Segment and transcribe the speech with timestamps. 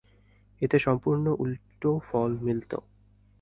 [0.61, 2.77] এতে সম্পূর্ণ উল্টো ফল মিলতো।